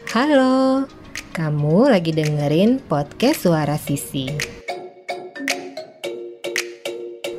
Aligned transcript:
Halo, 0.00 0.88
kamu 1.36 1.92
lagi 1.92 2.16
dengerin 2.16 2.80
podcast 2.88 3.44
Suara 3.44 3.76
Sisi. 3.76 4.24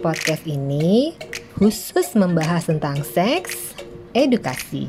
Podcast 0.05 0.45
ini 0.45 1.17
khusus 1.57 2.13
membahas 2.13 2.69
tentang 2.69 3.01
seks, 3.01 3.73
edukasi. 4.13 4.85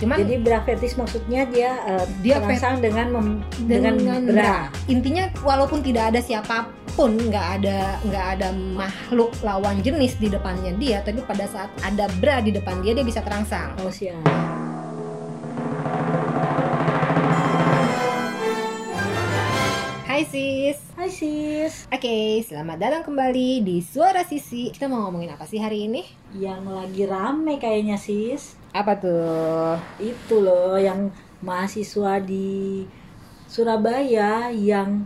Cuman 0.00 0.24
Jadi 0.24 0.40
bra 0.40 0.64
fetish 0.64 0.96
maksudnya 0.96 1.44
dia 1.52 1.84
uh, 1.84 2.08
Dia 2.24 2.40
terangsang 2.40 2.80
dengan 2.80 3.12
mem- 3.12 3.44
dengan, 3.68 3.92
dengan, 4.00 4.20
bra. 4.24 4.40
bra. 4.40 4.56
Intinya 4.88 5.28
walaupun 5.44 5.84
tidak 5.84 6.16
ada 6.16 6.24
siapa 6.24 6.72
pun, 6.96 7.12
nggak 7.12 7.60
ada 7.60 8.00
nggak 8.08 8.26
ada 8.40 8.48
makhluk 8.56 9.36
lawan 9.44 9.84
jenis 9.84 10.16
di 10.16 10.32
depannya 10.32 10.72
dia, 10.80 11.04
tapi 11.04 11.20
pada 11.20 11.44
saat 11.44 11.68
ada 11.84 12.08
bra 12.24 12.40
di 12.40 12.56
depan 12.56 12.80
dia 12.80 12.96
dia 12.96 13.04
bisa 13.04 13.20
terangsang. 13.20 13.76
Oh 13.84 13.92
siap. 13.92 14.16
Hai 20.16 20.24
sis. 20.24 20.80
Hai 20.96 21.12
sis. 21.12 21.84
Oke, 21.92 22.40
selamat 22.48 22.80
datang 22.80 23.02
kembali 23.04 23.60
di 23.60 23.84
Suara 23.84 24.24
Sisi. 24.24 24.72
Kita 24.72 24.88
mau 24.88 25.04
ngomongin 25.04 25.36
apa 25.36 25.44
sih 25.44 25.60
hari 25.60 25.92
ini? 25.92 26.08
Yang 26.32 26.72
lagi 26.72 27.04
rame 27.04 27.60
kayaknya 27.60 28.00
sis. 28.00 28.56
Apa 28.72 28.96
tuh? 28.96 29.76
Itu 30.00 30.40
loh 30.40 30.80
yang 30.80 31.12
mahasiswa 31.44 32.16
di 32.24 32.88
Surabaya 33.44 34.48
yang 34.56 35.04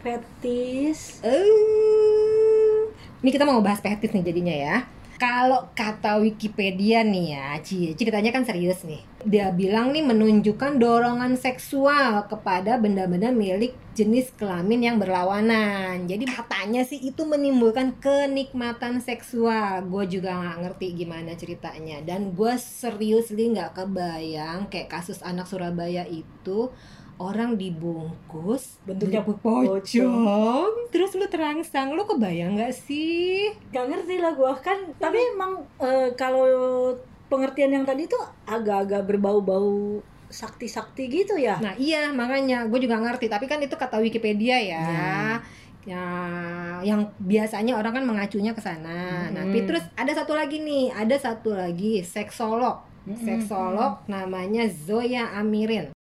fetish. 0.00 1.20
Eh, 1.20 2.88
ini 3.20 3.28
kita 3.28 3.44
mau 3.44 3.60
bahas 3.60 3.84
fetis 3.84 4.08
nih 4.08 4.24
jadinya 4.24 4.56
ya. 4.56 4.76
Kalau 5.16 5.72
kata 5.72 6.20
Wikipedia 6.20 7.00
nih 7.00 7.40
ya, 7.40 7.56
Ci, 7.64 7.96
ceritanya 7.96 8.36
kan 8.36 8.44
serius 8.44 8.84
nih. 8.84 9.00
Dia 9.24 9.48
bilang 9.48 9.88
nih 9.96 10.04
menunjukkan 10.04 10.76
dorongan 10.76 11.40
seksual 11.40 12.28
kepada 12.28 12.76
benda-benda 12.76 13.32
milik 13.32 13.72
jenis 13.96 14.28
kelamin 14.36 14.92
yang 14.92 14.96
berlawanan. 15.00 16.04
Jadi 16.04 16.28
katanya 16.28 16.84
sih 16.84 17.00
itu 17.00 17.24
menimbulkan 17.24 17.96
kenikmatan 17.96 19.00
seksual. 19.00 19.88
Gue 19.88 20.04
juga 20.04 20.36
nggak 20.36 20.58
ngerti 20.68 20.86
gimana 20.92 21.32
ceritanya. 21.32 22.04
Dan 22.04 22.36
gue 22.36 22.52
serius 22.60 23.32
nggak 23.32 23.72
kebayang 23.72 24.68
kayak 24.68 24.92
kasus 25.00 25.24
anak 25.24 25.48
Surabaya 25.48 26.04
itu 26.04 26.68
orang 27.16 27.56
dibungkus 27.56 28.76
Bentuknya 28.84 29.24
pocong, 29.24 29.80
pocong. 29.80 30.70
terus 30.92 31.16
lu 31.16 31.24
terangsang. 31.28 31.96
Lu 31.96 32.04
kebayang 32.04 32.60
nggak 32.60 32.74
sih? 32.76 33.52
Gak 33.72 33.88
ngerti 33.88 34.20
lah 34.20 34.36
gua. 34.36 34.52
Kan. 34.60 34.92
Tapi 35.00 35.18
emang 35.32 35.64
eh, 35.80 36.12
kalau 36.14 36.44
pengertian 37.32 37.72
yang 37.72 37.84
tadi 37.88 38.06
tuh 38.06 38.20
agak-agak 38.44 39.08
berbau-bau 39.08 40.00
sakti-sakti 40.26 41.06
gitu 41.06 41.38
ya. 41.38 41.56
nah 41.62 41.72
iya 41.78 42.12
makanya. 42.12 42.68
Gue 42.68 42.84
juga 42.84 43.00
ngerti. 43.00 43.32
Tapi 43.32 43.48
kan 43.48 43.62
itu 43.64 43.74
kata 43.74 43.96
Wikipedia 43.96 44.60
ya. 44.60 44.84
Ya. 44.84 45.20
ya 45.86 46.04
yang 46.82 47.08
biasanya 47.22 47.78
orang 47.78 48.02
kan 48.02 48.04
mengacunya 48.04 48.52
ke 48.52 48.60
sana. 48.60 49.32
Nah 49.32 49.42
Mm-mm. 49.42 49.56
tapi 49.56 49.58
terus 49.64 49.84
ada 49.96 50.12
satu 50.12 50.36
lagi 50.36 50.60
nih. 50.60 50.92
Ada 50.92 51.32
satu 51.32 51.56
lagi 51.56 52.04
seksolog. 52.04 52.84
Seksolog 53.06 54.02
namanya 54.10 54.66
Zoya 54.66 55.30
Amirin 55.38 55.95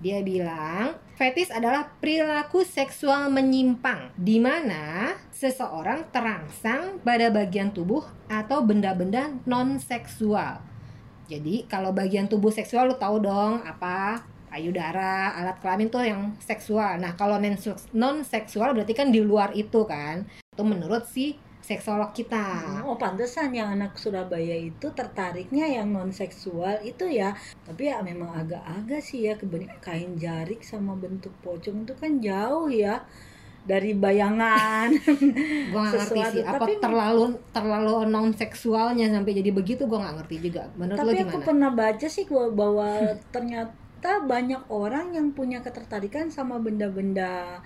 dia 0.00 0.24
bilang 0.24 0.96
fetis 1.20 1.52
adalah 1.52 1.92
perilaku 2.00 2.64
seksual 2.64 3.28
menyimpang 3.28 4.16
di 4.16 4.40
mana 4.40 5.12
seseorang 5.28 6.08
terangsang 6.08 7.04
pada 7.04 7.28
bagian 7.28 7.68
tubuh 7.68 8.00
atau 8.24 8.64
benda-benda 8.64 9.28
non 9.44 9.76
seksual. 9.76 10.64
Jadi 11.28 11.68
kalau 11.68 11.92
bagian 11.92 12.26
tubuh 12.26 12.48
seksual 12.48 12.90
lu 12.90 12.96
tahu 12.96 13.20
dong 13.20 13.60
apa 13.60 14.24
payudara, 14.48 15.36
alat 15.36 15.60
kelamin 15.60 15.92
tuh 15.92 16.02
yang 16.02 16.32
seksual. 16.40 16.96
Nah 16.96 17.12
kalau 17.14 17.36
non 17.92 18.24
seksual 18.24 18.72
berarti 18.72 18.96
kan 18.96 19.12
di 19.12 19.20
luar 19.20 19.52
itu 19.52 19.84
kan. 19.84 20.24
Itu 20.56 20.64
menurut 20.64 21.04
si 21.06 21.36
seksolog 21.60 22.10
kita. 22.10 22.82
Oh 22.82 22.96
pantesan 22.96 23.52
yang 23.52 23.70
anak 23.70 23.94
Surabaya 23.94 24.56
itu 24.56 24.90
tertariknya 24.90 25.68
yang 25.68 25.92
non 25.92 26.10
seksual 26.10 26.80
itu 26.82 27.06
ya 27.06 27.36
Tapi 27.62 27.86
ya 27.86 28.00
memang 28.00 28.32
agak-agak 28.34 29.00
sih 29.00 29.28
ya 29.28 29.36
kain 29.78 30.16
jarik 30.16 30.60
sama 30.60 30.96
bentuk 30.96 31.30
pocong 31.40 31.84
itu 31.84 31.94
kan 31.94 32.18
jauh 32.18 32.66
ya 32.66 33.04
dari 33.60 33.92
bayangan 33.92 34.88
Gua 35.70 35.80
nggak 35.84 35.94
ngerti 36.00 36.20
sih 36.32 36.42
apa 36.42 36.64
tapi- 36.64 36.80
terlalu 36.80 37.24
terlalu 37.52 37.94
non 38.08 38.32
seksualnya 38.32 39.12
sampai 39.12 39.36
jadi 39.36 39.50
begitu 39.52 39.84
gua 39.84 40.00
nggak 40.08 40.16
ngerti 40.24 40.36
juga. 40.40 40.64
Menurut 40.74 40.96
lo 40.96 41.04
Tapi 41.06 41.18
aku 41.20 41.28
gimana? 41.30 41.46
pernah 41.46 41.70
baca 41.70 42.06
sih 42.08 42.24
gua 42.24 42.48
bahwa 42.48 42.88
ternyata 43.28 43.76
banyak 44.24 44.72
orang 44.72 45.12
yang 45.12 45.36
punya 45.36 45.60
ketertarikan 45.60 46.32
sama 46.32 46.56
benda-benda 46.56 47.60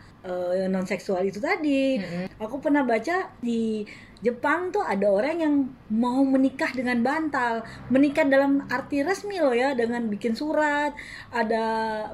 non 0.73 0.89
seksual 0.89 1.23
itu 1.29 1.39
tadi. 1.39 2.01
Mm-mm. 2.01 2.27
Aku 2.41 2.59
pernah 2.59 2.83
baca 2.83 3.31
di 3.39 3.87
Jepang 4.25 4.73
tuh 4.73 4.81
ada 4.81 5.05
orang 5.05 5.37
yang 5.37 5.55
mau 5.93 6.25
menikah 6.25 6.73
dengan 6.73 6.99
bantal. 6.99 7.61
Menikah 7.87 8.25
dalam 8.25 8.65
arti 8.67 9.05
resmi 9.05 9.37
loh 9.37 9.53
ya 9.53 9.77
dengan 9.77 10.09
bikin 10.09 10.33
surat, 10.33 10.97
ada 11.29 11.65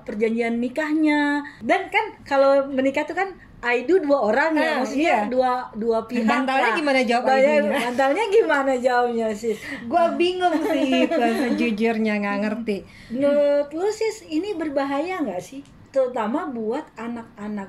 perjanjian 0.03 0.59
nikahnya. 0.59 1.39
Dan 1.61 1.87
kan 1.87 2.19
kalau 2.23 2.67
menikah 2.67 3.07
tuh 3.07 3.15
kan 3.15 3.31
I 3.61 3.85
do 3.85 4.01
dua 4.01 4.27
orang 4.27 4.57
ya, 4.57 4.65
Ah, 4.65 4.77
maksudnya 4.81 5.05
iya. 5.05 5.21
dua 5.29 5.53
dua 5.77 5.99
pihak. 6.03 6.25
Bantalnya 6.25 6.65
lah. 6.67 6.75
gimana 6.75 7.01
jawab 7.05 7.25
Bantalnya- 7.29 8.33
gimana 8.35 8.73
jawabnya 8.75 9.29
sih? 9.31 9.53
Gua 9.85 10.17
bingung 10.17 10.57
sih 10.67 11.05
sejujurnya 11.07 12.19
nggak 12.19 12.39
ngerti. 12.41 12.77
Menurut 13.13 13.69
lu 13.71 13.87
sis 13.87 14.25
ini 14.25 14.57
berbahaya 14.57 15.21
nggak 15.21 15.39
sih? 15.39 15.61
Terutama 15.93 16.49
buat 16.49 16.89
anak-anak 16.97 17.69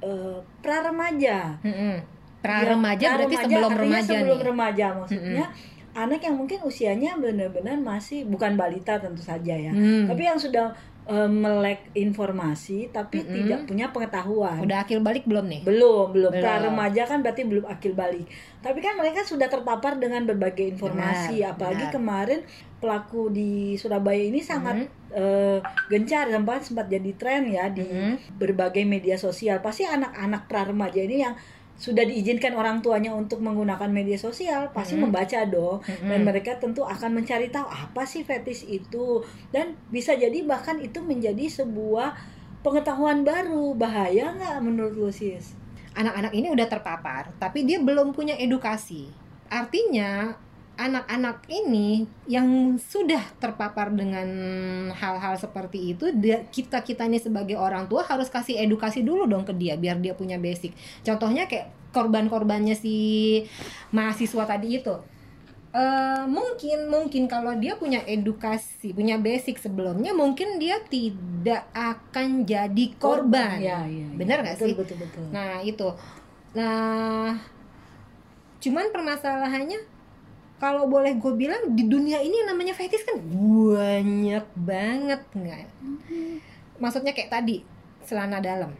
eh, 0.00 0.38
pra 0.60 0.84
remaja. 0.84 1.56
Mm-mm. 1.64 2.19
Pra 2.40 2.64
remaja 2.64 3.06
berarti 3.14 3.34
pra 3.34 3.44
sebelum 3.44 3.70
remaja 3.74 4.10
sebelum 4.10 4.38
nih. 4.38 4.46
remaja 4.46 4.86
maksudnya 4.94 5.46
anak 5.92 6.20
yang 6.20 6.36
mungkin 6.36 6.58
usianya 6.62 7.10
benar-benar 7.14 7.76
masih 7.76 8.24
bukan 8.24 8.54
balita 8.54 8.96
tentu 8.96 9.20
saja 9.20 9.52
ya 9.52 9.68
Hmm. 9.68 10.06
tapi 10.06 10.22
yang 10.22 10.36
sudah 10.36 10.72
eh, 11.02 11.26
melek 11.26 11.90
informasi 11.92 12.86
tapi 12.88 13.18
Mm-mm. 13.18 13.34
tidak 13.34 13.60
punya 13.64 13.86
pengetahuan 13.88 14.56
Udah 14.58 14.80
akil 14.80 15.00
balik 15.00 15.24
belum 15.24 15.42
nih? 15.44 15.60
belum 15.60 16.12
belum 16.12 16.30
Belum. 16.30 16.40
pra 16.40 16.62
remaja 16.62 17.02
kan 17.04 17.18
berarti 17.18 17.42
belum 17.42 17.66
akil 17.66 17.92
balik 17.92 18.30
tapi 18.58 18.78
kan 18.78 18.94
mereka 18.94 19.20
sudah 19.20 19.46
terpapar 19.46 19.96
dengan 19.96 20.22
berbagai 20.24 20.70
informasi 20.70 21.40
Benar, 21.40 21.50
apalagi 21.50 21.84
benar. 21.84 21.94
kemarin 21.94 22.40
pelaku 22.78 23.28
di 23.28 23.50
Surabaya 23.74 24.22
ini 24.22 24.38
sangat 24.40 24.76
Mhm. 24.78 24.88
eh, 25.12 25.58
gencar 25.88 26.30
sempat 26.30 26.62
sempat 26.62 26.86
jadi 26.86 27.10
tren 27.12 27.42
ya 27.44 27.66
di 27.68 27.82
Mhm. 27.82 28.38
berbagai 28.38 28.84
media 28.84 29.16
sosial 29.16 29.58
pasti 29.58 29.82
anak-anak 29.82 30.46
pra 30.46 30.62
remaja 30.64 31.00
ini 31.00 31.16
yang 31.18 31.34
sudah 31.80 32.04
diizinkan 32.04 32.52
orang 32.52 32.84
tuanya 32.84 33.08
untuk 33.10 33.40
menggunakan 33.40 33.88
media 33.88 34.20
sosial 34.20 34.68
pasti 34.70 35.00
Mhm. 35.00 35.08
membaca 35.08 35.40
dong 35.48 35.80
Mhm. 35.80 36.12
dan 36.12 36.20
mereka 36.28 36.52
tentu 36.60 36.84
akan 36.84 37.16
mencari 37.16 37.48
tahu 37.48 37.64
apa 37.64 38.04
sih 38.04 38.20
fetish 38.20 38.68
itu 38.68 39.24
dan 39.48 39.72
bisa 39.88 40.12
jadi 40.12 40.44
bahkan 40.44 40.76
itu 40.76 41.00
menjadi 41.00 41.48
sebuah 41.48 42.12
pengetahuan 42.60 43.24
baru 43.24 43.72
bahaya 43.72 44.36
nggak 44.36 44.60
menurut 44.60 44.92
lu 44.92 45.08
sis? 45.08 45.56
Anak-anak 45.96 46.36
ini 46.36 46.52
udah 46.52 46.68
terpapar, 46.68 47.32
tapi 47.40 47.64
dia 47.64 47.80
belum 47.80 48.12
punya 48.12 48.36
edukasi. 48.36 49.08
Artinya 49.48 50.36
anak-anak 50.80 51.44
ini 51.52 52.08
yang 52.24 52.80
sudah 52.80 53.20
terpapar 53.36 53.92
dengan 53.92 54.24
hal-hal 54.96 55.36
seperti 55.36 55.92
itu, 55.92 56.08
kita 56.48 56.80
kitanya 56.80 57.20
sebagai 57.20 57.60
orang 57.60 57.84
tua 57.84 58.00
harus 58.08 58.32
kasih 58.32 58.56
edukasi 58.64 59.04
dulu 59.04 59.28
dong 59.28 59.44
ke 59.44 59.52
dia 59.52 59.76
biar 59.76 60.00
dia 60.00 60.16
punya 60.16 60.40
basic. 60.40 60.72
Contohnya 61.04 61.44
kayak 61.44 61.68
korban-korbannya 61.92 62.72
si 62.72 62.96
mahasiswa 63.92 64.48
tadi 64.48 64.80
itu. 64.80 64.96
Eh, 65.70 66.24
mungkin 66.26 66.90
mungkin 66.90 67.30
kalau 67.30 67.54
dia 67.54 67.78
punya 67.78 68.02
edukasi, 68.02 68.90
punya 68.90 69.22
basic 69.22 69.60
sebelumnya, 69.60 70.10
mungkin 70.10 70.58
dia 70.58 70.82
tidak 70.88 71.68
akan 71.76 72.42
jadi 72.42 72.84
korban. 72.98 73.60
Ya, 73.62 73.86
ya, 73.86 74.02
ya. 74.02 74.08
Benar 74.16 74.42
nggak 74.42 74.58
sih? 74.58 74.74
Betul 74.74 74.98
betul. 74.98 75.28
Nah 75.30 75.62
itu, 75.62 75.94
nah 76.56 77.38
cuman 78.58 78.90
permasalahannya 78.90 79.99
kalau 80.60 80.84
boleh 80.84 81.16
gue 81.16 81.32
bilang 81.32 81.72
di 81.72 81.88
dunia 81.88 82.20
ini 82.20 82.44
yang 82.44 82.52
namanya 82.52 82.76
fetish 82.76 83.08
kan 83.08 83.16
banyak 83.16 84.46
banget 84.52 85.22
nggak? 85.32 85.66
Maksudnya 86.76 87.16
kayak 87.16 87.32
tadi 87.32 87.64
celana 88.04 88.44
dalam 88.44 88.76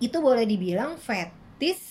itu 0.00 0.16
boleh 0.16 0.48
dibilang 0.48 0.96
fetish 0.96 1.84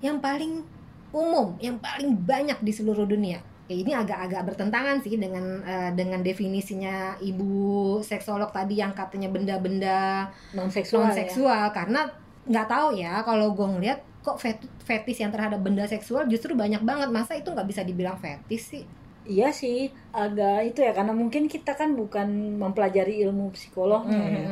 yang 0.00 0.22
paling 0.22 0.62
umum, 1.10 1.58
yang 1.58 1.76
paling 1.82 2.14
banyak 2.14 2.62
di 2.62 2.72
seluruh 2.72 3.04
dunia. 3.04 3.42
Ya, 3.70 3.76
ini 3.78 3.94
agak-agak 3.94 4.50
bertentangan 4.50 4.98
sih 5.02 5.14
dengan 5.14 5.62
eh, 5.62 5.90
dengan 5.94 6.22
definisinya 6.26 7.18
ibu 7.22 7.98
seksolog 8.02 8.50
tadi 8.50 8.82
yang 8.82 8.94
katanya 8.94 9.30
benda-benda 9.30 10.30
non 10.54 10.66
seksual. 10.70 11.06
non 11.06 11.14
ya? 11.14 11.70
karena 11.70 12.10
nggak 12.50 12.66
tahu 12.66 12.98
ya 12.98 13.22
kalau 13.22 13.54
gue 13.54 13.66
ngeliat 13.66 14.00
kok 14.20 14.36
fet- 14.36 14.68
fetis 14.84 15.20
yang 15.20 15.32
terhadap 15.32 15.60
benda 15.60 15.88
seksual 15.88 16.28
justru 16.28 16.52
banyak 16.52 16.84
banget 16.84 17.08
masa 17.08 17.36
itu 17.36 17.48
nggak 17.48 17.68
bisa 17.68 17.82
dibilang 17.84 18.20
fetis 18.20 18.68
sih 18.68 18.84
iya 19.28 19.52
sih 19.52 19.92
agak 20.16 20.72
itu 20.72 20.80
ya 20.80 20.96
karena 20.96 21.12
mungkin 21.12 21.44
kita 21.46 21.76
kan 21.76 21.92
bukan 21.92 22.56
mempelajari 22.56 23.20
ilmu 23.22 23.52
psikolognya 23.52 24.16
ya. 24.16 24.46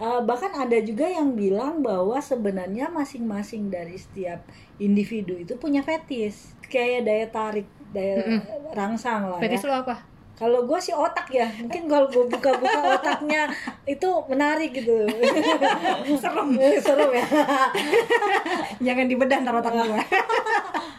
Uh, 0.00 0.20
bahkan 0.24 0.50
ada 0.56 0.80
juga 0.80 1.04
yang 1.04 1.36
bilang 1.36 1.84
bahwa 1.84 2.16
sebenarnya 2.18 2.88
masing-masing 2.88 3.68
dari 3.68 4.00
setiap 4.00 4.40
individu 4.80 5.36
itu 5.36 5.54
punya 5.60 5.84
fetis 5.84 6.56
kayak 6.66 7.06
daya 7.06 7.26
tarik 7.28 7.68
daya 7.92 8.42
rangsang 8.74 9.30
lah 9.30 9.38
Fetis 9.38 9.62
ya. 9.62 9.68
lo 9.70 9.74
apa? 9.86 10.15
Kalau 10.36 10.62
gue 10.62 10.76
sih 10.76 10.92
otak 10.92 11.32
ya, 11.32 11.48
mungkin 11.56 11.88
kalau 11.88 12.06
gue 12.06 12.28
buka-buka 12.28 12.76
otaknya 12.96 13.48
itu 13.84 14.04
menarik 14.28 14.68
gitu. 14.70 15.08
Serem. 16.22 16.52
Serem 16.76 17.10
ya. 17.10 17.24
Jangan 18.82 19.06
dibedah 19.06 19.38
ntar 19.40 19.56
otak 19.56 19.72
gue. 19.74 20.00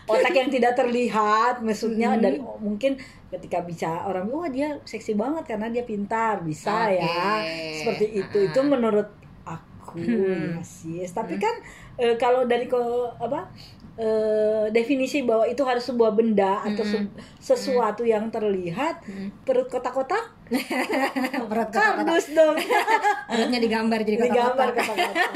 Otak 0.08 0.32
yang 0.32 0.48
tidak 0.48 0.72
terlihat, 0.72 1.60
maksudnya 1.60 2.16
Hmm. 2.16 2.24
dari 2.24 2.40
mungkin 2.40 2.96
ketika 3.28 3.60
bicara 3.60 4.08
orang, 4.08 4.32
wah 4.32 4.48
dia 4.48 4.80
seksi 4.82 5.14
banget 5.14 5.44
karena 5.46 5.68
dia 5.68 5.84
pintar, 5.84 6.40
bisa 6.40 6.88
ya. 6.88 7.04
Oke. 7.04 7.84
Seperti 7.84 8.06
itu. 8.16 8.38
Itu 8.48 8.56
Ah. 8.58 8.66
menurut 8.66 9.08
aku 9.44 10.00
Hmm. 10.00 10.56
ya 10.56 10.64
sih. 10.64 11.04
Tapi 11.04 11.36
kan 11.36 11.52
eh, 11.98 12.16
kalau 12.16 12.48
dari 12.48 12.66
ke 12.66 12.80
apa 13.20 13.52
eh, 13.98 14.66
definisi 14.70 15.22
bahwa 15.22 15.44
itu 15.44 15.60
harus 15.62 15.82
sebuah 15.84 16.14
benda 16.14 16.62
atau 16.62 16.82
Hmm. 16.82 17.10
se- 17.10 17.12
sesuatu 17.56 18.02
yang 18.02 18.30
terlihat, 18.30 19.02
Hmm. 19.02 19.34
perut 19.42 19.66
kotak-kotak, 19.66 20.22
Berat 21.50 21.68
kata-kata. 21.68 22.06
kardus 22.06 22.26
dong. 22.30 22.56
Perutnya 23.30 23.58
digambar 23.58 24.00
jadi 24.00 24.18
kata-kata. 24.22 24.84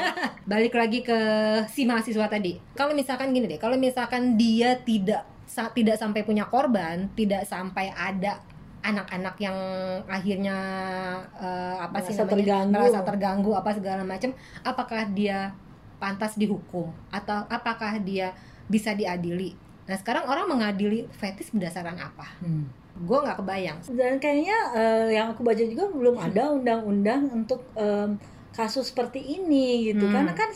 Balik 0.52 0.74
lagi 0.74 1.02
ke 1.02 1.20
si 1.68 1.84
mahasiswa 1.84 2.28
tadi. 2.28 2.62
Kalau 2.72 2.94
misalkan 2.94 3.32
gini 3.32 3.48
deh, 3.48 3.58
kalau 3.58 3.76
misalkan 3.76 4.36
dia 4.36 4.78
tidak 4.78 5.26
sa- 5.44 5.70
tidak 5.70 5.96
sampai 5.96 6.22
punya 6.22 6.46
korban, 6.46 7.10
tidak 7.12 7.44
sampai 7.44 7.90
ada 7.90 8.40
anak-anak 8.82 9.36
yang 9.38 9.58
akhirnya 10.06 10.58
eh, 11.36 11.76
apa 11.80 11.98
sih 12.00 12.12
Merasa 12.12 12.24
namanya 12.24 12.34
terganggu. 12.36 12.74
merasa 12.74 13.00
terganggu 13.04 13.52
apa 13.54 13.70
segala 13.72 14.02
macam, 14.04 14.32
apakah 14.62 15.02
dia 15.08 15.54
pantas 16.02 16.34
dihukum 16.34 16.90
atau 17.14 17.46
apakah 17.46 18.02
dia 18.02 18.34
bisa 18.66 18.98
diadili? 18.98 19.54
Nah 19.86 19.94
sekarang 20.02 20.26
orang 20.26 20.50
mengadili 20.50 21.06
fetis 21.14 21.54
berdasarkan 21.54 22.02
apa? 22.02 22.26
Hmm. 22.42 22.66
Gue 23.06 23.22
nggak 23.22 23.38
kebayang. 23.38 23.78
Dan 23.94 24.18
kayaknya 24.18 24.58
eh, 24.74 25.22
yang 25.22 25.38
aku 25.38 25.46
baca 25.46 25.62
juga 25.62 25.86
belum 25.94 26.18
ada 26.18 26.50
undang-undang 26.58 27.30
untuk 27.30 27.62
em, 27.78 28.18
kasus 28.52 28.90
seperti 28.90 29.22
ini 29.22 29.94
gitu. 29.94 30.10
Hmm. 30.10 30.14
Karena 30.18 30.34
kan 30.34 30.50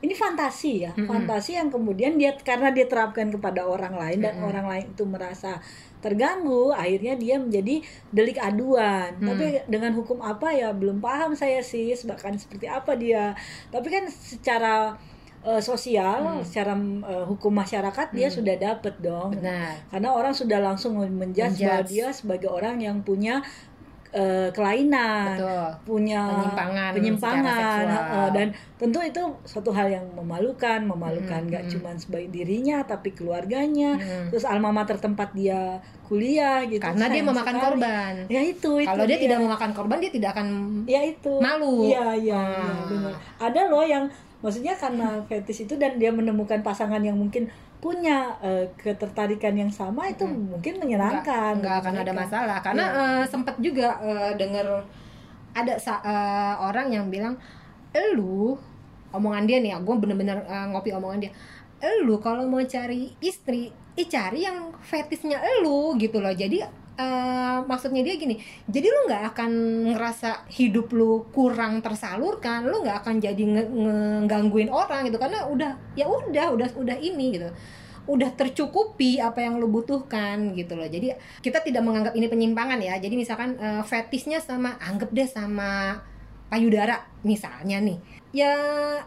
ini 0.00 0.16
fantasi 0.16 0.88
ya, 0.88 0.92
Mm-mm. 0.96 1.04
fantasi 1.04 1.60
yang 1.60 1.68
kemudian 1.68 2.16
dia 2.16 2.32
karena 2.40 2.72
dia 2.72 2.88
terapkan 2.88 3.28
kepada 3.28 3.64
orang 3.64 3.92
lain 3.92 4.24
dan 4.24 4.40
Mm-mm. 4.40 4.48
orang 4.48 4.66
lain 4.66 4.86
itu 4.90 5.04
merasa 5.04 5.60
terganggu, 6.00 6.72
akhirnya 6.72 7.12
dia 7.14 7.36
menjadi 7.36 7.84
delik 8.08 8.40
aduan. 8.40 9.12
Hmm. 9.20 9.28
Tapi 9.28 9.60
dengan 9.68 9.92
hukum 9.92 10.24
apa 10.24 10.48
ya 10.50 10.72
belum 10.72 10.98
paham 10.98 11.36
saya 11.36 11.60
sih, 11.60 11.92
bahkan 12.08 12.32
seperti 12.34 12.64
apa 12.64 12.96
dia. 12.96 13.36
Tapi 13.68 13.86
kan 13.86 14.04
secara 14.08 14.96
eh, 15.40 15.56
sosial, 15.60 16.20
Hmm. 16.20 16.44
secara 16.44 16.76
eh, 16.76 17.24
hukum 17.24 17.52
masyarakat 17.52 18.12
dia 18.12 18.28
Hmm. 18.28 18.36
sudah 18.40 18.56
dapet 18.56 18.92
dong 19.00 19.40
Benar. 19.40 19.72
karena 19.88 20.08
orang 20.12 20.36
sudah 20.36 20.60
langsung 20.60 20.96
menjudge 21.00 21.60
bahwa 21.60 21.80
Menjudge. 21.80 21.92
dia 21.92 22.06
sebagai 22.12 22.48
orang 22.48 22.76
yang 22.76 23.00
punya 23.00 23.40
eh, 24.10 24.50
kelainan, 24.50 25.38
Betul. 25.38 25.68
punya 25.86 26.22
Penyimpangan 26.26 26.90
penyimpangan, 26.92 27.84
eh, 27.86 28.28
dan 28.34 28.46
tentu 28.74 28.98
itu 29.00 29.22
suatu 29.44 29.70
hal 29.70 29.86
yang 29.86 30.02
memalukan, 30.12 30.82
memalukan 30.82 31.46
Mm, 31.46 31.48
nggak 31.48 31.64
mm. 31.66 31.70
cuma 31.70 31.90
sebagai 31.94 32.28
dirinya 32.28 32.82
tapi 32.82 33.14
keluarganya, 33.14 33.94
Mm. 33.96 34.34
terus 34.34 34.42
alma 34.42 34.70
mater 34.70 34.98
tempat 34.98 35.30
dia 35.30 35.78
kuliah 36.10 36.66
gitu. 36.66 36.82
Karena 36.82 37.06
dia 37.06 37.22
memakan 37.22 37.54
sekali. 37.54 37.64
korban. 37.64 38.12
Ya 38.26 38.42
itu, 38.42 38.70
itu 38.82 38.88
Kalau 38.90 39.04
dia 39.06 39.18
tidak 39.22 39.38
memakan 39.38 39.70
korban, 39.70 39.96
dia 40.02 40.10
tidak 40.10 40.30
akan 40.34 40.48
ya 40.84 41.00
itu 41.06 41.32
malu. 41.38 41.86
Iya 41.86 42.06
iya 42.18 42.40
iya, 42.50 42.66
Ah. 42.66 42.82
benar. 42.90 43.14
Ada 43.38 43.60
loh 43.70 43.86
yang 43.86 44.04
maksudnya 44.40 44.72
karena 44.74 45.20
fetish 45.24 45.64
itu 45.64 45.76
dan 45.76 45.96
dia 45.96 46.08
menemukan 46.08 46.60
pasangan 46.60 47.00
yang 47.00 47.14
mungkin 47.14 47.48
punya 47.80 48.36
eh, 48.40 48.68
ketertarikan 48.76 49.56
yang 49.56 49.72
sama 49.72 50.04
itu 50.06 50.24
Mm. 50.24 50.52
mungkin 50.52 50.74
menyenangkan. 50.76 51.56
nggak 51.56 51.76
akan 51.80 51.94
ada 51.96 52.12
masalah 52.12 52.58
karena 52.60 52.84
Iya. 52.84 53.00
eh, 53.00 53.24
sempat 53.24 53.56
juga 53.56 53.96
eh, 54.00 54.32
dengar 54.36 54.84
ada 55.52 55.74
eh, 55.76 56.54
orang 56.56 56.88
yang 56.88 57.08
bilang 57.08 57.34
elu 57.90 58.54
omongan 59.10 59.44
dia 59.44 59.58
nih 59.58 59.74
ya 59.74 59.78
gue 59.80 59.94
bener-bener 59.96 60.38
eh, 60.44 60.66
ngopi 60.70 60.92
omongan 60.92 61.24
dia 61.24 61.32
elu 61.80 62.20
kalau 62.20 62.44
mau 62.46 62.60
cari 62.60 63.16
istri 63.20 63.72
ih 63.96 64.06
cari 64.06 64.44
yang 64.44 64.70
fetisnya 64.80 65.40
elu 65.40 65.96
gitu 65.96 66.20
loh 66.20 66.30
jadi 66.30 66.68
eh, 67.00 67.56
maksudnya 67.64 68.02
dia 68.06 68.14
gini 68.20 68.36
jadi 68.68 68.86
lu 68.94 69.00
nggak 69.08 69.22
akan 69.32 69.50
ngerasa 69.96 70.30
hidup 70.52 70.92
lu 70.92 71.24
kurang 71.32 71.80
tersalurkan 71.80 72.68
lu 72.68 72.84
nggak 72.84 72.98
akan 73.04 73.14
jadi 73.24 73.42
nge- 73.54 73.72
ngegangguin 73.72 74.70
orang 74.70 75.08
gitu 75.08 75.16
karena 75.16 75.48
udah 75.48 75.72
ya 75.96 76.06
udah 76.06 76.46
udah 76.54 76.68
udah 76.76 76.96
ini 77.00 77.26
gitu. 77.40 77.48
Udah 78.10 78.32
tercukupi 78.34 79.22
apa 79.22 79.38
yang 79.44 79.60
lu 79.60 79.70
butuhkan 79.70 80.56
gitu 80.58 80.74
loh. 80.74 80.88
Jadi 80.88 81.14
kita 81.44 81.62
tidak 81.62 81.82
menganggap 81.86 82.12
ini 82.18 82.26
penyimpangan 82.26 82.80
ya. 82.82 82.98
Jadi 82.98 83.14
misalkan 83.14 83.54
eh, 83.60 83.82
fetisnya 83.86 84.42
sama 84.42 84.74
anggap 84.82 85.10
deh 85.14 85.28
sama 85.28 86.00
payudara 86.50 86.98
misalnya 87.22 87.78
nih 87.78 87.98
ya 88.30 88.54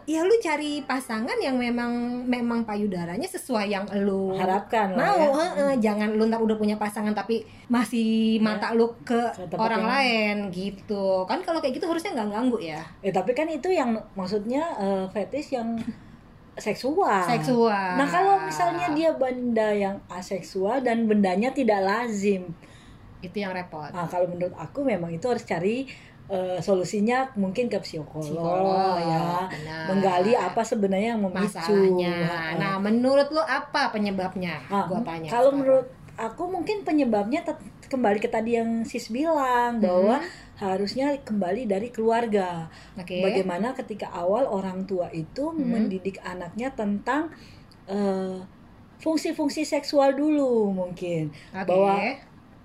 ya 0.04 0.20
lu 0.20 0.36
cari 0.36 0.84
pasangan 0.84 1.36
yang 1.40 1.56
memang 1.56 2.24
memang 2.28 2.64
payudaranya 2.68 3.24
sesuai 3.24 3.72
yang 3.72 3.84
lu 4.04 4.36
harapkan 4.36 4.92
mau 4.92 5.16
ya. 5.16 5.28
heeh. 5.32 5.72
jangan 5.80 6.12
lu 6.12 6.28
ntar 6.28 6.40
udah 6.44 6.56
punya 6.60 6.76
pasangan 6.76 7.16
tapi 7.16 7.40
masih 7.72 8.36
mata 8.44 8.76
lu 8.76 8.92
ke 9.04 9.32
orang 9.56 9.84
lain 9.84 10.36
gitu 10.52 11.24
kan 11.24 11.40
kalau 11.40 11.60
kayak 11.64 11.80
gitu 11.80 11.88
harusnya 11.88 12.12
nggak 12.16 12.30
ganggu 12.36 12.58
ya 12.60 12.80
Eh 13.00 13.12
tapi 13.12 13.32
kan 13.32 13.48
itu 13.48 13.72
yang 13.72 13.96
maksudnya 14.12 14.64
eh, 14.76 15.04
fetish 15.08 15.56
yang 15.56 15.76
seksual. 16.60 17.24
seksual 17.24 17.96
Nah 17.96 18.06
kalau 18.06 18.44
misalnya 18.44 18.92
dia 18.92 19.10
benda 19.16 19.72
yang 19.72 19.96
aseksual 20.06 20.84
dan 20.84 21.08
bendanya 21.10 21.50
tidak 21.50 21.82
lazim, 21.82 22.46
itu 23.24 23.40
yang 23.40 23.56
repot 23.56 23.88
nah 23.90 24.04
kalau 24.04 24.28
menurut 24.28 24.52
aku 24.54 24.84
memang 24.84 25.08
itu 25.16 25.24
harus 25.24 25.42
cari 25.48 25.88
eh, 26.26 26.58
solusinya 26.58 27.28
mungkin 27.36 27.68
ke 27.68 27.76
psikolog, 27.78 28.24
Psikolog, 28.24 28.96
ya, 28.96 29.44
benar. 29.46 29.84
menggali 29.92 30.32
apa 30.32 30.64
sebenarnya 30.64 31.16
yang 31.16 31.22
memicu. 31.22 31.52
masalahnya. 31.52 32.16
Nah, 32.56 32.74
menurut 32.80 33.28
lu 33.28 33.40
apa 33.40 33.92
penyebabnya? 33.92 34.64
Nah, 34.72 34.88
gua 34.88 35.04
tanya. 35.04 35.28
Kalau 35.28 35.52
sekarang. 35.52 35.58
menurut 35.60 35.86
aku 36.14 36.42
mungkin 36.46 36.76
penyebabnya 36.80 37.44
kembali 37.84 38.18
ke 38.18 38.30
tadi 38.30 38.56
yang 38.56 38.82
sis 38.82 39.10
bilang 39.10 39.78
bahwa 39.78 40.22
harusnya 40.56 41.18
kembali 41.20 41.66
dari 41.66 41.90
keluarga. 41.90 42.70
Hmm. 42.94 43.02
Oke. 43.02 43.20
Bagaimana 43.20 43.74
ketika 43.74 44.08
awal 44.08 44.46
orang 44.46 44.86
tua 44.86 45.10
itu 45.10 45.50
Hmm. 45.50 45.60
mendidik 45.66 46.22
anaknya 46.22 46.72
tentang 46.72 47.34
eh, 47.84 48.40
fungsi-fungsi 48.96 49.68
seksual 49.68 50.16
dulu 50.16 50.72
mungkin 50.72 51.28
Oke. 51.52 51.68
bahwa 51.68 51.94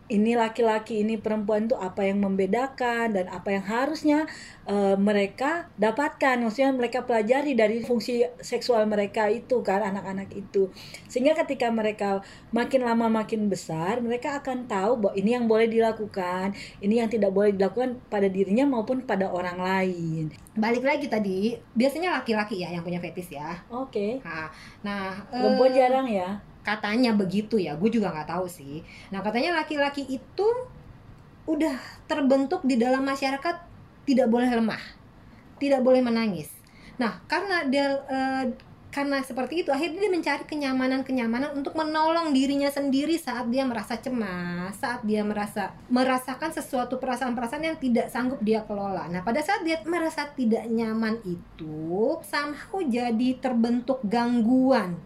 ini 0.10 0.34
laki-laki 0.34 1.06
ini 1.06 1.22
perempuan 1.22 1.70
itu 1.70 1.78
apa 1.78 2.02
yang 2.02 2.26
membedakan 2.26 3.14
dan 3.14 3.30
apa 3.30 3.54
yang 3.54 3.66
harusnya 3.66 4.26
eh, 4.66 4.98
mereka 4.98 5.70
dapatkan. 5.78 6.42
Maksudnya 6.42 6.74
mereka 6.74 7.06
pelajari 7.06 7.54
dari 7.54 7.86
fungsi 7.86 8.26
seksual 8.42 8.90
mereka 8.90 9.30
itu 9.30 9.62
kan 9.62 9.86
anak-anak 9.86 10.34
itu. 10.34 10.74
Sehingga 11.06 11.38
ketika 11.46 11.70
mereka 11.70 12.26
makin 12.50 12.82
lama 12.84 13.06
makin 13.08 13.48
besar 13.48 14.02
mereka 14.02 14.42
akan 14.42 14.66
tahu 14.66 14.98
bahwa 14.98 15.14
ini 15.14 15.38
yang 15.38 15.46
boleh 15.46 15.70
dilakukan 15.70 16.58
ini 16.82 17.00
yang 17.00 17.10
tidak 17.10 17.30
boleh 17.30 17.54
dilakukan 17.54 18.02
pada 18.10 18.26
dirinya 18.26 18.66
maupun 18.66 19.06
pada 19.06 19.30
orang 19.30 19.62
lain. 19.62 20.34
Balik 20.58 20.84
lagi 20.84 21.08
tadi, 21.08 21.56
biasanya 21.78 22.20
laki-laki 22.20 22.66
ya 22.66 22.74
yang 22.74 22.84
punya 22.84 23.00
fetis 23.00 23.30
ya. 23.32 23.62
oke. 23.70 24.20
Nah, 24.26 24.50
nah 24.82 25.06
eh, 25.30 25.40
perempuan 25.40 25.72
jarang 25.72 26.10
ya 26.10 26.49
katanya 26.64 27.16
begitu 27.16 27.58
ya. 27.58 27.76
Gue 27.76 27.90
juga 27.92 28.12
nggak 28.12 28.30
tahu 28.30 28.46
sih. 28.50 28.84
Nah, 29.10 29.24
katanya 29.24 29.60
laki-laki 29.60 30.06
itu 30.06 30.48
udah 31.50 31.76
terbentuk 32.06 32.62
di 32.62 32.78
dalam 32.78 33.02
masyarakat 33.02 33.56
tidak 34.06 34.28
boleh 34.30 34.50
lemah, 34.50 34.82
tidak 35.58 35.82
boleh 35.82 36.02
menangis. 36.06 36.50
Nah, 37.02 37.22
karena 37.26 37.66
dia 37.66 37.88
eh, 38.06 38.46
karena 38.90 39.22
seperti 39.22 39.62
itu 39.62 39.70
akhirnya 39.70 40.02
dia 40.02 40.12
mencari 40.12 40.44
kenyamanan-kenyamanan 40.50 41.54
untuk 41.54 41.78
menolong 41.78 42.34
dirinya 42.34 42.74
sendiri 42.74 43.22
saat 43.22 43.46
dia 43.54 43.62
merasa 43.62 44.02
cemas, 44.02 44.74
saat 44.82 45.06
dia 45.06 45.22
merasa 45.22 45.78
merasakan 45.94 46.50
sesuatu 46.50 46.98
perasaan-perasaan 46.98 47.70
yang 47.70 47.78
tidak 47.78 48.10
sanggup 48.10 48.42
dia 48.42 48.66
kelola. 48.66 49.06
Nah, 49.06 49.22
pada 49.22 49.46
saat 49.46 49.62
dia 49.62 49.78
merasa 49.86 50.26
tidak 50.34 50.66
nyaman 50.66 51.22
itu, 51.22 52.18
somehow 52.26 52.82
jadi 52.82 53.38
terbentuk 53.38 54.02
gangguan. 54.10 54.98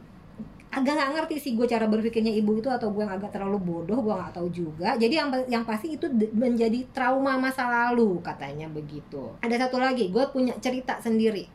Agak 0.74 0.94
nggak 0.98 1.12
ngerti 1.14 1.36
sih 1.38 1.52
gue 1.54 1.70
cara 1.70 1.86
berpikirnya 1.86 2.34
ibu 2.34 2.58
itu 2.58 2.66
atau 2.66 2.90
gue 2.90 3.06
yang 3.06 3.14
agak 3.14 3.30
terlalu 3.30 3.62
bodoh, 3.62 4.02
gue 4.02 4.10
nggak 4.10 4.34
tahu 4.34 4.50
juga. 4.50 4.98
Jadi 4.98 5.14
yang 5.14 5.30
yang 5.46 5.64
pasti 5.64 5.94
itu 5.94 6.10
menjadi 6.34 6.90
trauma 6.90 7.38
masa 7.38 7.70
lalu 7.70 8.18
katanya 8.26 8.66
begitu. 8.66 9.38
Ada 9.40 9.70
satu 9.70 9.78
lagi, 9.78 10.10
gue 10.10 10.24
punya 10.34 10.58
cerita 10.58 10.98
sendiri 10.98 11.46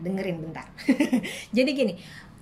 dengerin 0.00 0.40
bentar. 0.40 0.64
Jadi 1.56 1.70
gini, 1.70 1.92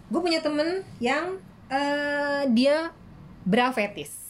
gue 0.07 0.21
punya 0.23 0.39
temen 0.39 0.87
yang 1.03 1.43
eh, 1.67 2.47
dia 2.55 2.95
bra 3.43 3.75
fetis. 3.75 4.23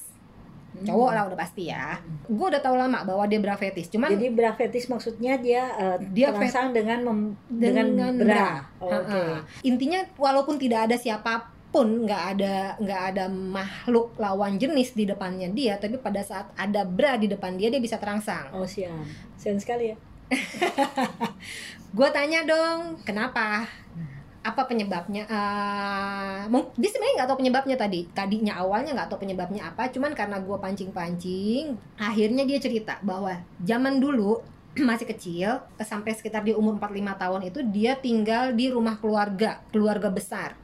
Hmm. 0.73 0.89
cowok 0.89 1.11
lah 1.13 1.23
udah 1.29 1.37
pasti 1.37 1.69
ya 1.69 2.01
gue 2.25 2.47
udah 2.49 2.65
tahu 2.65 2.81
lama 2.81 3.05
bahwa 3.05 3.29
dia 3.29 3.37
bra 3.37 3.61
fetish 3.61 3.93
cuman 3.93 4.17
Jadi 4.17 4.33
bra 4.33 4.57
fetish 4.57 4.89
maksudnya 4.89 5.37
dia 5.37 5.69
eh, 5.77 5.97
Dia 6.17 6.33
terangsang 6.33 6.73
dengan 6.73 7.05
mem- 7.05 7.37
dengan, 7.45 7.93
dengan 7.93 8.13
bra. 8.17 8.25
bra. 8.25 8.49
Oh. 8.81 8.89
Oke. 8.89 9.21
Intinya 9.69 10.01
walaupun 10.17 10.57
tidak 10.57 10.89
ada 10.89 10.97
siapa 11.73 11.89
pun, 11.89 12.05
nggak 12.05 12.25
ada 12.37 12.77
nggak 12.85 13.03
ada 13.17 13.25
makhluk 13.33 14.13
lawan 14.21 14.61
jenis 14.61 14.93
di 14.93 15.09
depannya 15.09 15.49
dia, 15.49 15.81
tapi 15.81 15.97
pada 15.97 16.21
saat 16.21 16.53
ada 16.53 16.85
bra 16.85 17.17
di 17.17 17.33
depan 17.33 17.57
dia 17.57 17.73
dia 17.73 17.81
bisa 17.81 17.97
terangsang. 17.97 18.53
Oh 18.53 18.69
siap. 18.69 18.93
Sian 19.41 19.57
sekali 19.57 19.89
ya. 19.89 19.97
Gue 21.97 22.09
tanya 22.13 22.45
dong, 22.45 23.01
kenapa? 23.09 23.65
Apa 24.45 24.69
penyebabnya? 24.69 25.25
Mung- 26.53 26.77
dia 26.77 26.93
sebenarnya 26.93 27.25
nggak 27.25 27.29
tahu 27.33 27.39
penyebabnya 27.41 27.77
tadi. 27.81 28.01
Tadinya 28.13 28.61
awalnya 28.61 28.93
nggak 28.93 29.09
tahu 29.09 29.25
penyebabnya 29.25 29.73
apa, 29.73 29.89
cuman 29.89 30.13
karena 30.13 30.45
gue 30.45 30.57
pancing-pancing, 30.61 31.73
akhirnya 31.97 32.45
dia 32.45 32.61
cerita 32.61 33.01
bahwa 33.01 33.33
zaman 33.65 33.97
dulu 33.97 34.45
masih 34.89 35.09
kecil 35.09 35.57
sampai 35.81 36.13
sekitar 36.13 36.45
di 36.45 36.53
umur 36.53 36.77
45 36.77 37.17
tahun 37.17 37.41
itu 37.49 37.61
dia 37.73 37.97
tinggal 37.97 38.53
di 38.53 38.69
rumah 38.69 39.01
keluarga, 39.01 39.65
keluarga 39.73 40.13
besar. 40.13 40.62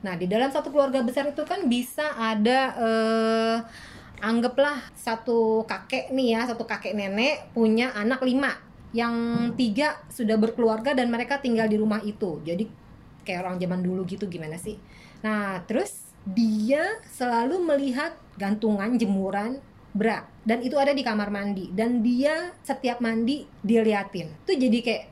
Nah, 0.00 0.16
di 0.16 0.24
dalam 0.24 0.48
satu 0.48 0.72
keluarga 0.72 1.04
besar 1.04 1.28
itu 1.28 1.44
kan 1.44 1.68
bisa 1.68 2.16
ada 2.16 2.60
eh, 2.76 3.56
anggaplah 4.24 4.80
satu 4.96 5.64
kakek 5.68 6.12
nih 6.12 6.36
ya, 6.36 6.40
satu 6.48 6.64
kakek 6.64 6.96
nenek 6.96 7.52
punya 7.52 7.92
anak 7.92 8.24
lima. 8.24 8.56
Yang 8.90 9.14
tiga 9.54 9.88
sudah 10.10 10.34
berkeluarga 10.40 10.96
dan 10.96 11.12
mereka 11.12 11.38
tinggal 11.38 11.68
di 11.68 11.78
rumah 11.78 12.02
itu. 12.02 12.40
Jadi 12.42 12.66
kayak 13.22 13.46
orang 13.46 13.56
zaman 13.60 13.80
dulu 13.84 14.02
gitu 14.08 14.26
gimana 14.26 14.58
sih? 14.58 14.80
Nah 15.22 15.62
terus 15.68 16.10
dia 16.26 17.00
selalu 17.06 17.60
melihat 17.62 18.16
gantungan 18.34 18.96
jemuran 18.98 19.62
bra. 19.94 20.26
Dan 20.42 20.64
itu 20.64 20.74
ada 20.80 20.90
di 20.90 21.04
kamar 21.06 21.30
mandi. 21.30 21.70
Dan 21.70 22.02
dia 22.02 22.50
setiap 22.66 22.98
mandi 22.98 23.46
diliatin 23.62 24.42
itu 24.42 24.52
jadi 24.56 24.78
kayak 24.82 25.04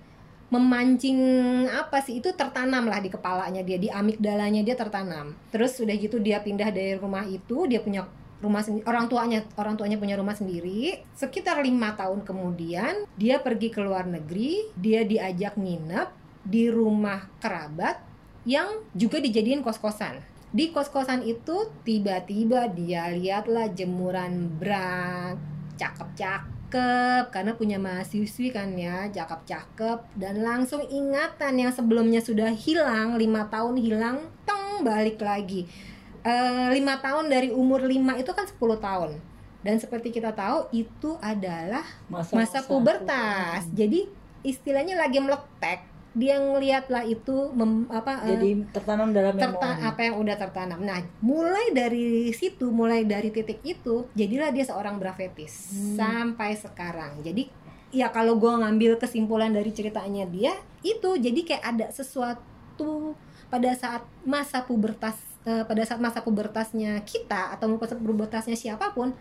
memancing 0.48 1.20
apa 1.68 2.00
sih? 2.00 2.20
Itu 2.20 2.32
tertanam 2.32 2.88
lah 2.88 3.00
di 3.00 3.12
kepalanya 3.12 3.60
dia 3.60 3.76
di 3.76 3.88
amigdalanya 3.92 4.64
dia 4.64 4.76
tertanam. 4.76 5.36
Terus 5.52 5.76
udah 5.80 5.94
gitu 5.96 6.16
dia 6.20 6.40
pindah 6.40 6.72
dari 6.72 6.96
rumah 6.96 7.24
itu 7.28 7.68
dia 7.68 7.80
punya 7.84 8.08
rumah 8.38 8.62
sendiri 8.62 8.86
orang 8.86 9.10
tuanya 9.10 9.42
orang 9.58 9.74
tuanya 9.76 9.96
punya 10.00 10.16
rumah 10.16 10.34
sendiri. 10.34 11.04
Sekitar 11.14 11.60
lima 11.60 11.94
tahun 11.94 12.24
kemudian 12.24 13.04
dia 13.18 13.40
pergi 13.42 13.68
ke 13.68 13.80
luar 13.82 14.08
negeri 14.08 14.72
dia 14.78 15.04
diajak 15.04 15.60
nginep 15.60 16.08
di 16.48 16.72
rumah 16.72 17.28
kerabat 17.44 18.00
yang 18.48 18.88
juga 18.96 19.20
dijadiin 19.20 19.60
kos-kosan. 19.60 20.24
Di 20.48 20.72
kos-kosan 20.72 21.28
itu 21.28 21.68
tiba-tiba 21.84 22.72
dia 22.72 23.12
lihatlah 23.12 23.68
jemuran 23.68 24.48
bra 24.56 25.36
cakep-cakep 25.76 26.57
karena 27.32 27.56
punya 27.56 27.80
mahasiswi 27.80 28.52
kan 28.52 28.76
ya 28.76 29.08
cakep-cakep 29.08 30.20
dan 30.20 30.44
langsung 30.44 30.84
ingatan 30.84 31.56
yang 31.56 31.72
sebelumnya 31.72 32.20
sudah 32.20 32.52
hilang 32.52 33.16
lima 33.16 33.48
tahun 33.48 33.80
hilang 33.80 34.28
tong 34.44 34.84
balik 34.84 35.22
lagi. 35.24 35.64
Eh, 36.28 36.68
lima 36.76 37.00
tahun 37.00 37.30
dari 37.32 37.48
umur 37.54 37.86
5 37.86 38.20
itu 38.20 38.30
kan 38.36 38.44
10 38.44 38.76
tahun. 38.76 39.10
Dan 39.64 39.80
seperti 39.80 40.12
kita 40.12 40.36
tahu 40.36 40.68
itu 40.76 41.16
adalah 41.24 41.82
masa 42.10 42.62
pubertas. 42.66 43.64
Jadi 43.72 44.06
istilahnya 44.44 44.94
lagi 44.94 45.18
meletek 45.18 45.97
dia 46.18 46.34
ngeliat 46.36 46.90
lah 46.90 47.06
itu 47.06 47.54
mem- 47.54 47.86
apa 47.86 48.26
eh, 48.26 48.34
Jadi 48.34 48.50
tertanam 48.68 49.08
dalam 49.08 49.38
terta- 49.38 49.78
apa 49.78 50.00
yang 50.02 50.18
udah 50.18 50.34
tertanam. 50.36 50.82
Nah, 50.82 50.98
mulai 51.20 51.70
dari 51.70 52.04
situ, 52.32 52.68
mulai 52.68 53.06
dari 53.06 53.30
titik 53.30 53.62
itu, 53.62 54.10
jadilah 54.12 54.50
dia 54.50 54.66
seorang 54.66 54.98
brafetis 54.98 55.70
Hmm. 55.70 55.94
sampai 55.94 56.52
sekarang. 56.52 57.22
Jadi 57.22 57.46
ya 57.88 58.10
kalau 58.10 58.34
gua 58.34 58.58
ngambil 58.58 58.98
kesimpulan 58.98 59.48
dari 59.48 59.70
ceritanya 59.70 60.26
dia 60.26 60.52
itu 60.82 61.16
jadi 61.16 61.40
kayak 61.40 61.64
ada 61.64 61.86
sesuatu 61.88 63.14
pada 63.46 63.72
saat 63.72 64.02
masa 64.22 64.60
pubertas 64.60 65.16
eh, 65.42 65.64
pada 65.64 65.80
saat 65.82 65.96
masa 65.96 66.20
pubertasnya 66.20 67.00
kita 67.02 67.48
atau 67.50 67.70
masa 67.72 67.94
pubertasnya 67.94 68.52
siapa 68.54 68.90
pun 68.90 69.14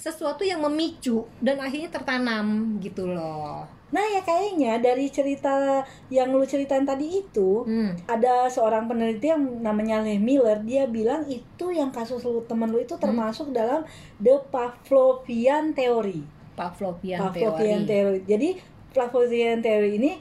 sesuatu 0.00 0.40
yang 0.40 0.64
memicu 0.64 1.28
dan 1.44 1.60
akhirnya 1.60 1.92
tertanam 1.92 2.80
gitu 2.80 3.04
loh. 3.04 3.68
Nah 3.90 4.00
ya 4.06 4.24
kayaknya 4.24 4.78
dari 4.78 5.10
cerita 5.10 5.84
yang 6.08 6.30
lu 6.30 6.40
ceritain 6.42 6.86
tadi 6.86 7.20
itu 7.20 7.66
Hmm. 7.66 7.92
ada 8.08 8.48
seorang 8.48 8.88
peneliti 8.88 9.28
yang 9.28 9.60
namanya 9.60 10.00
Leigh 10.00 10.16
Miller 10.16 10.56
dia 10.62 10.88
bilang 10.88 11.26
itu 11.26 11.68
yang 11.68 11.92
kasus 11.92 12.24
lu 12.24 12.40
temen 12.46 12.70
lu 12.70 12.80
itu 12.80 12.96
termasuk 12.96 13.52
dalam 13.52 13.84
the 14.16 14.40
Pavlovian 14.48 15.74
theory. 15.74 16.24
Pavlovian, 16.56 17.18
Pavlovian 17.20 17.84
theory. 17.84 18.24
theory. 18.24 18.30
Jadi 18.30 18.48
Pavlovian 18.90 19.60
theory 19.60 20.00
ini 20.00 20.12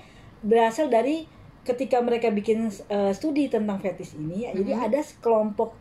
berasal 0.42 0.88
dari 0.88 1.24
ketika 1.62 2.02
mereka 2.02 2.32
bikin 2.32 2.68
uh, 2.90 3.12
studi 3.12 3.46
tentang 3.46 3.78
fetish 3.78 4.18
ini, 4.18 4.44
ya, 4.44 4.52
jadi 4.52 4.74
Mhm. 4.74 4.86
ada 4.90 5.00
sekelompok 5.00 5.72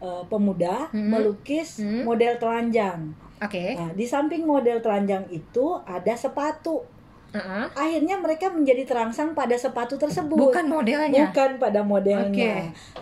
uh, 0.00 0.22
pemuda 0.26 0.92
Mhm. 0.92 1.08
melukis 1.08 1.80
Mhm. 1.80 2.04
model 2.04 2.36
telanjang. 2.36 3.16
Oke. 3.40 3.74
Nah, 3.74 3.90
di 3.96 4.04
samping 4.04 4.44
model 4.44 4.84
telanjang 4.84 5.24
itu 5.32 5.80
ada 5.88 6.12
sepatu. 6.12 6.84
Uh-uh. 7.30 7.66
Akhirnya 7.72 8.18
mereka 8.18 8.50
menjadi 8.52 8.84
terangsang 8.84 9.32
pada 9.32 9.56
sepatu 9.56 9.96
tersebut. 9.96 10.50
Bukan 10.50 10.66
modelnya. 10.68 11.30
Bukan 11.30 11.56
pada 11.56 11.80
modelnya. 11.80 12.28
Oke. 12.28 12.52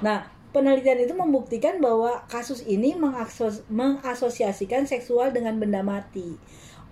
Nah, 0.04 0.30
penelitian 0.54 1.00
itu 1.02 1.14
membuktikan 1.16 1.80
bahwa 1.82 2.22
kasus 2.30 2.62
ini 2.68 2.94
mengaksos- 2.94 3.64
mengasosiasikan 3.72 4.86
seksual 4.86 5.34
dengan 5.34 5.58
benda 5.58 5.82
mati. 5.82 6.38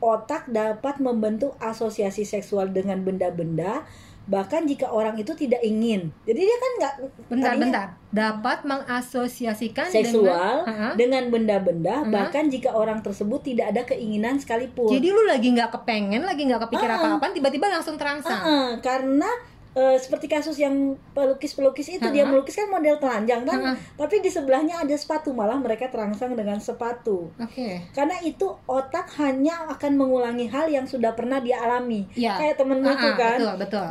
Otak 0.03 0.51
dapat 0.53 1.01
membentuk 1.01 1.57
asosiasi 1.57 2.29
seksual 2.29 2.69
dengan 2.75 3.01
benda-benda 3.01 3.89
bahkan 4.27 4.67
jika 4.67 4.87
orang 4.87 5.15
itu 5.15 5.33
tidak 5.33 5.63
ingin. 5.63 6.11
Jadi 6.23 6.41
dia 6.41 6.57
kan 6.57 6.73
nggak 6.77 6.95
Bentar, 7.27 7.47
tadinya 7.49 7.63
bentar. 7.63 7.87
Dapat 8.11 8.59
mengasosiasikan 8.65 9.87
seksual 9.87 10.67
dengan 10.95 11.31
benda-benda 11.31 12.03
Hmm. 12.03 12.11
bahkan 12.11 12.47
jika 12.47 12.71
orang 12.71 13.01
tersebut 13.01 13.41
tidak 13.45 13.71
ada 13.71 13.83
keinginan 13.85 14.37
sekalipun. 14.37 14.91
Jadi 14.91 15.09
lu 15.09 15.23
lagi 15.25 15.49
nggak 15.49 15.71
kepengen, 15.73 16.23
lagi 16.23 16.43
nggak 16.43 16.67
kepikir 16.67 16.89
Ah. 16.89 16.99
apa-apa, 16.99 17.31
tiba-tiba 17.31 17.67
langsung 17.69 17.95
terangsang. 17.95 18.43
Ah, 18.43 18.71
karena 18.81 19.31
eh, 19.77 19.97
seperti 19.97 20.25
kasus 20.27 20.57
yang 20.57 20.73
pelukis-pelukis 21.13 21.93
itu 21.93 22.07
dia 22.09 22.25
Ha-ha. 22.25 22.33
melukis 22.33 22.57
kan 22.57 22.67
model 22.67 22.97
telanjang 22.97 23.45
kan, 23.45 23.61
Ha-ha. 23.61 23.73
tapi 23.95 24.19
di 24.19 24.33
sebelahnya 24.33 24.81
ada 24.81 24.97
sepatu 24.97 25.31
malah 25.31 25.55
mereka 25.55 25.87
terangsang 25.87 26.33
dengan 26.33 26.57
sepatu. 26.57 27.29
Oke. 27.37 27.85
Karena 27.93 28.17
itu 28.21 28.49
otak 28.65 29.13
hanya 29.17 29.69
akan 29.69 29.93
mengulangi 29.95 30.49
hal 30.49 30.67
yang 30.67 30.89
sudah 30.89 31.13
pernah 31.13 31.39
dia 31.39 31.61
alami. 31.61 32.09
Ya. 32.17 32.41
Kayak 32.41 32.57
temenmu 32.57 32.89
itu 32.89 33.05
Ah, 33.05 33.15
kan. 33.15 33.37
Betul, 33.37 33.55
betul. 33.61 33.87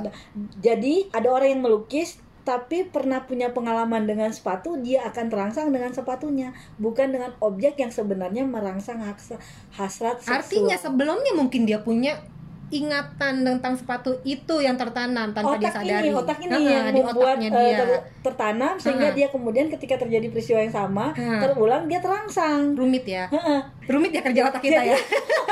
Jadi 0.60 0.94
ada 1.12 1.28
orang 1.30 1.50
yang 1.52 1.62
melukis 1.62 2.18
tapi 2.42 2.86
pernah 2.86 3.26
punya 3.26 3.50
pengalaman 3.50 4.06
dengan 4.06 4.30
sepatu, 4.30 4.78
dia 4.78 5.02
akan 5.04 5.34
terangsang 5.34 5.74
dengan 5.74 5.90
sepatunya, 5.90 6.54
bukan 6.78 7.10
dengan 7.10 7.34
objek 7.42 7.74
yang 7.76 7.90
sebenarnya 7.90 8.46
merangsang 8.46 9.02
hasrat 9.02 10.22
seksual. 10.22 10.38
Artinya 10.38 10.78
sebelumnya 10.78 11.34
mungkin 11.34 11.66
dia 11.66 11.82
punya 11.82 12.22
ingatan 12.68 13.36
tentang 13.42 13.74
sepatu 13.74 14.18
itu 14.22 14.56
yang 14.58 14.74
tertanam 14.74 15.30
tanpa 15.32 15.56
otak 15.56 15.70
sadari. 15.72 16.08
ini, 16.08 16.12
otak 16.12 16.38
ini 16.40 16.52
Ha-ha, 16.52 16.66
yang 16.68 16.86
di 16.88 17.00
membuat 17.00 17.38
otaknya 17.38 17.48
eh, 17.48 17.62
dia. 17.62 17.78
ter- 17.78 18.04
tertanam 18.24 18.74
sehingga 18.76 19.08
Ha-ha. 19.08 19.18
dia 19.18 19.28
kemudian 19.30 19.66
ketika 19.68 19.96
terjadi 19.98 20.28
peristiwa 20.28 20.60
yang 20.60 20.74
sama 20.74 21.06
Ha. 21.12 21.40
terulang 21.42 21.86
dia 21.86 22.00
terangsang. 22.00 22.74
rumit 22.74 23.06
ya. 23.06 23.26
Heeh. 23.28 23.60
Rumit 23.86 24.12
ya 24.12 24.22
kerja 24.22 24.42
otak 24.46 24.62
kita 24.62 24.82
ya. 24.84 24.98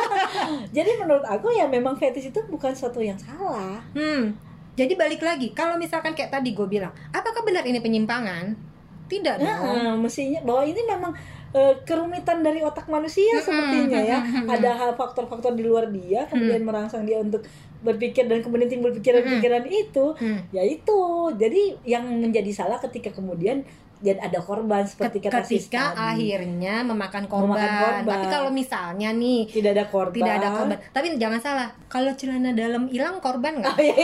Jadi 0.76 0.92
menurut 0.96 1.24
aku 1.24 1.50
ya 1.50 1.66
memang 1.66 1.94
fetish 1.94 2.28
itu 2.28 2.40
bukan 2.46 2.72
sesuatu 2.72 3.00
yang 3.00 3.16
salah. 3.16 3.78
Hmm. 3.94 4.34
Jadi 4.74 4.94
balik 4.94 5.22
lagi, 5.22 5.54
kalau 5.54 5.78
misalkan 5.78 6.12
kayak 6.12 6.34
tadi 6.34 6.50
gue 6.52 6.66
bilang, 6.66 6.90
apakah 7.10 7.42
benar 7.42 7.62
ini 7.62 7.78
penyimpangan? 7.78 8.58
Tidak 9.06 9.36
dong. 9.38 9.46
Heeh, 9.46 9.94
mestinya 9.94 10.42
bahwa 10.42 10.64
ini 10.64 10.82
memang 10.82 11.14
eh, 11.54 11.74
kerumitan 11.86 12.42
dari 12.42 12.66
otak 12.66 12.90
manusia 12.90 13.40
sepertinya 13.40 14.02
ya. 14.02 14.20
Ada 14.54 14.76
hal 14.76 14.92
faktor-faktor 14.98 15.54
di 15.54 15.64
luar 15.64 15.90
dia 15.94 16.26
kemudian 16.28 16.66
merangsang 16.66 17.06
dia 17.06 17.22
untuk 17.22 17.46
berpikir 17.84 18.26
dan 18.32 18.40
kemudian 18.40 18.72
timbul 18.72 18.92
pikiran-pikiran 18.96 19.66
itu. 19.70 20.18
Hmm. 20.18 20.42
Ya 20.50 20.64
itu. 20.66 21.02
Jadi 21.36 21.78
yang 21.86 22.10
menjadi 22.10 22.50
salah 22.52 22.80
ketika 22.82 23.14
kemudian 23.14 23.68
jadi 24.04 24.20
ada 24.20 24.44
korban 24.44 24.84
seperti 24.84 25.24
kata 25.24 25.48
sis 25.48 25.72
Ketika 25.72 25.96
tadi. 25.96 26.28
akhirnya 26.28 26.84
memakan 26.84 27.24
korban. 27.32 27.56
Memakan 27.56 27.72
korban. 27.80 28.12
Tapi 28.12 28.26
kalau 28.28 28.50
misalnya 28.52 29.10
nih 29.16 29.48
tidak 29.48 29.72
ada 29.80 29.86
korban. 29.88 30.16
tidak 30.20 30.34
ada 30.44 30.50
korban, 30.52 30.78
tapi 30.92 31.08
jangan 31.16 31.40
salah, 31.40 31.68
kalau 31.88 32.12
celana 32.12 32.52
dalam 32.52 32.92
hilang 32.92 33.24
korban 33.24 33.64
nggak? 33.64 33.72
Oh 33.72 33.80
ya. 33.88 33.96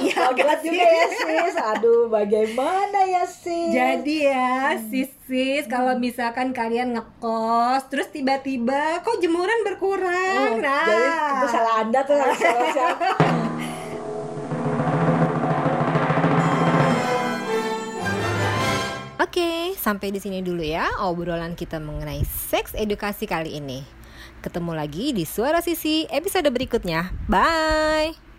Iya, 0.00 0.32
Berat 0.32 0.32
nggak 0.40 0.58
juga 0.64 0.86
ya 0.88 1.06
sis. 1.12 1.54
Aduh, 1.60 2.08
bagaimana 2.08 2.98
ya 3.04 3.24
sis? 3.28 3.72
Jadi 3.76 4.16
ya, 4.24 4.80
sis-sis 4.80 5.68
kalau 5.68 6.00
misalkan 6.00 6.56
kalian 6.56 6.96
ngekos 6.96 7.92
terus 7.92 8.08
tiba-tiba 8.08 9.04
kok 9.04 9.20
jemuran 9.20 9.60
berkurang. 9.68 10.56
Oh, 10.56 10.56
nah, 10.56 10.88
Jadi 10.88 11.06
itu 11.36 11.46
salah 11.52 11.74
anda 11.84 12.00
tuh 12.00 12.16
salah 12.16 12.36
siapa? 12.72 13.08
Oke, 19.32 19.72
sampai 19.80 20.12
di 20.12 20.20
sini 20.20 20.44
dulu 20.44 20.60
ya 20.60 20.92
obrolan 21.00 21.56
kita 21.56 21.80
mengenai 21.80 22.20
seks 22.20 22.76
edukasi 22.76 23.24
kali 23.24 23.56
ini. 23.56 23.80
Ketemu 24.44 24.76
lagi 24.76 25.16
di 25.16 25.24
Suara 25.24 25.64
Sisi 25.64 26.04
episode 26.12 26.52
berikutnya. 26.52 27.08
Bye. 27.32 28.31